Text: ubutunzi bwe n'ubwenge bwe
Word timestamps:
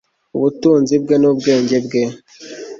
ubutunzi 0.35 0.93
bwe 1.03 1.15
n'ubwenge 1.21 1.77
bwe 1.85 2.01